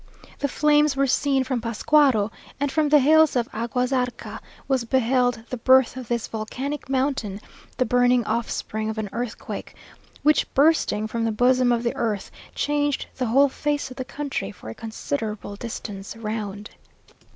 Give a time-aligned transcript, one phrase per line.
[0.39, 5.43] The flames were seen from Pascuaro; and from the hills of Agua Zarca was beheld
[5.51, 7.39] the birth of this volcanic mountain,
[7.77, 9.75] the burning offspring of an earthquake,
[10.23, 14.51] which bursting from the bosom of the earth, changed the whole face of the country
[14.51, 16.71] for a considerable distance round.